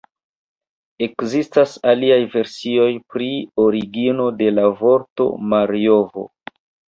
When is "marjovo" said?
5.53-6.27